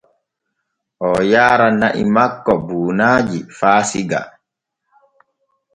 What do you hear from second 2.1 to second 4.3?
makko buunaaji faa Siga.